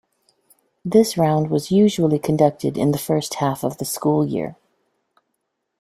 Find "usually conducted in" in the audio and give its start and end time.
1.69-2.91